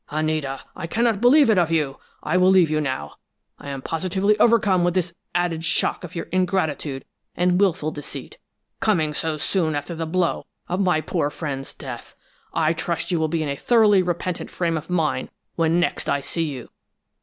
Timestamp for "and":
7.35-7.59